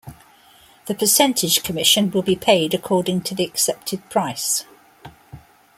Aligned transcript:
The 0.87 0.95
percentage 0.95 1.61
commission 1.61 2.09
will 2.09 2.23
be 2.23 2.35
paid 2.35 2.73
according 2.73 3.21
to 3.21 3.35
the 3.35 3.43
accepted 3.43 4.09
price. 4.09 4.65